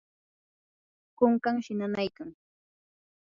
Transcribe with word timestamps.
kunkanshi 1.17 1.71
nanaykan. 1.77 2.29